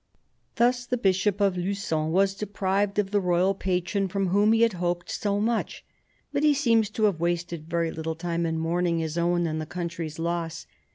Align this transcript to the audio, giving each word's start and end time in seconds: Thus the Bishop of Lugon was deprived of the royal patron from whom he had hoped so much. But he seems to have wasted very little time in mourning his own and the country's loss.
Thus 0.55 0.87
the 0.87 0.97
Bishop 0.97 1.39
of 1.39 1.55
Lugon 1.55 2.09
was 2.11 2.33
deprived 2.33 2.97
of 2.97 3.11
the 3.11 3.19
royal 3.21 3.53
patron 3.53 4.07
from 4.07 4.29
whom 4.29 4.51
he 4.51 4.63
had 4.63 4.73
hoped 4.81 5.11
so 5.11 5.39
much. 5.39 5.85
But 6.33 6.41
he 6.41 6.55
seems 6.55 6.89
to 6.89 7.03
have 7.03 7.19
wasted 7.19 7.69
very 7.69 7.91
little 7.91 8.15
time 8.15 8.47
in 8.47 8.57
mourning 8.57 8.97
his 8.97 9.15
own 9.15 9.45
and 9.45 9.61
the 9.61 9.67
country's 9.67 10.17
loss. 10.17 10.65